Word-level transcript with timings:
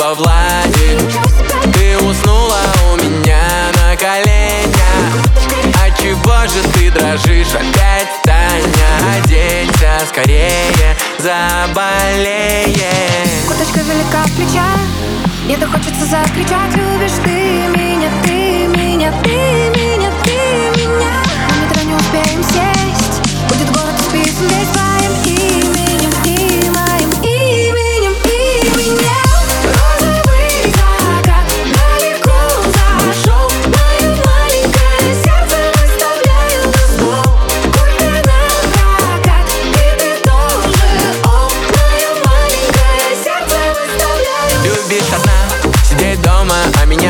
во 0.00 0.14
влади 0.14 0.98
Ты 1.74 1.98
уснула 1.98 2.62
у 2.90 2.96
меня 2.96 3.42
на 3.76 3.96
коленях. 3.96 5.12
А 5.82 5.90
чего 5.90 6.46
же 6.46 6.62
ты 6.72 6.90
дрожишь 6.90 7.54
опять, 7.54 8.08
Таня? 8.24 9.18
Оденься 9.18 10.00
скорее, 10.08 10.96
заболеешь 11.18 12.80
Курточка 13.46 13.80
велика 13.80 14.24
в 14.24 14.32
плечах. 14.36 14.80
Мне-то 15.44 15.66
хочется 15.66 16.06
закричать. 16.06 16.74
Любишь 16.76 17.18
ты 17.22 17.68
меня, 17.78 18.08
ты 18.24 18.68
меня, 18.68 19.12
ты 19.22 19.28
меня 19.28 19.89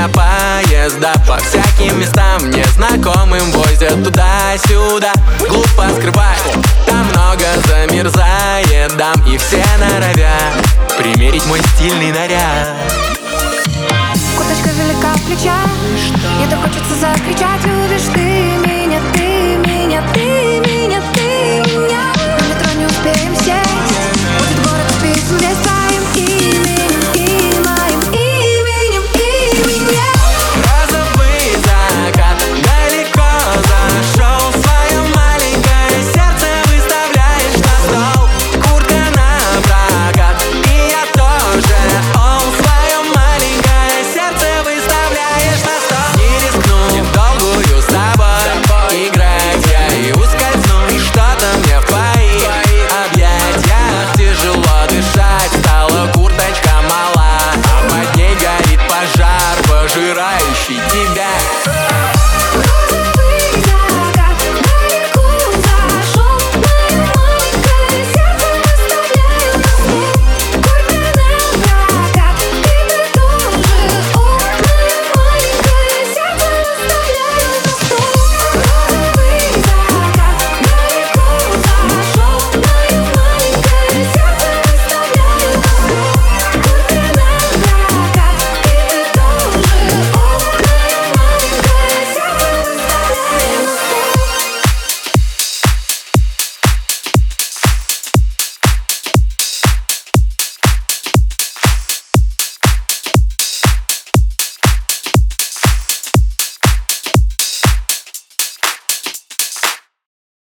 меня 0.00 0.08
поезда 0.08 1.12
По 1.26 1.36
всяким 1.38 2.00
местам 2.00 2.50
незнакомым 2.50 3.50
возят 3.52 4.02
туда-сюда. 4.04 5.12
Глупо 5.48 5.88
скрывать, 5.96 6.42
там 6.86 7.06
много 7.08 7.44
замерзает 7.66 8.96
дам 8.96 9.14
И 9.26 9.36
все 9.36 9.64
норовят 9.78 10.98
примерить 10.98 11.44
мой 11.46 11.60
стильный 11.74 12.12
наряд. 12.12 12.68
Курточка 14.36 14.70
велика 14.70 15.14
в 15.14 15.22
плечах 15.22 15.68
Мне-то 16.36 16.56
хочется 16.56 16.94
закричать 17.00 17.64
Любишь 17.64 18.08
ты 18.14 18.20
меня, 18.20 18.79